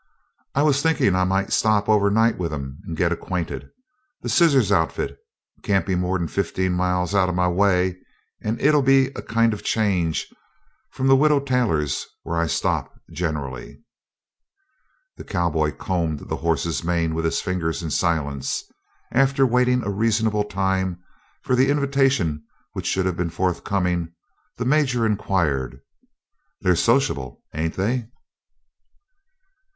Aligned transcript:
"I 0.55 0.63
was 0.63 0.81
thinkin' 0.81 1.15
I 1.15 1.25
might 1.25 1.53
stop 1.53 1.87
over 1.87 2.09
night 2.09 2.39
with 2.39 2.51
'em 2.51 2.79
and 2.87 2.97
git 2.97 3.11
acquainted. 3.11 3.69
The 4.23 4.29
Scissors 4.29 4.71
Outfit 4.71 5.15
can't 5.61 5.85
be 5.85 5.93
more'n 5.93 6.27
fifteen 6.27 6.73
mile 6.73 7.03
out 7.15 7.29
of 7.29 7.35
my 7.35 7.47
way, 7.47 7.99
and 8.41 8.59
it'll 8.59 8.81
be 8.81 9.09
a 9.15 9.21
kind 9.21 9.53
of 9.53 9.59
a 9.59 9.61
change 9.61 10.27
from 10.89 11.05
the 11.05 11.15
Widder 11.15 11.39
Taylor's, 11.39 12.07
whur 12.25 12.35
I 12.35 12.47
stop 12.47 12.99
generally." 13.11 13.83
The 15.17 15.23
cowboy 15.23 15.71
combed 15.75 16.21
the 16.29 16.37
horse's 16.37 16.83
mane 16.83 17.13
with 17.13 17.23
his 17.25 17.39
fingers 17.39 17.83
in 17.83 17.91
silence. 17.91 18.63
After 19.11 19.45
waiting 19.45 19.83
a 19.83 19.91
reasonable 19.91 20.45
time 20.45 20.97
for 21.43 21.55
the 21.55 21.69
invitation 21.69 22.43
which 22.73 22.87
should 22.87 23.05
have 23.05 23.17
been 23.17 23.29
forthcoming, 23.29 24.13
the 24.57 24.65
Major 24.65 25.05
inquired: 25.05 25.79
"They're 26.61 26.75
sociable, 26.75 27.43
ain't 27.53 27.75
they?" 27.75 28.09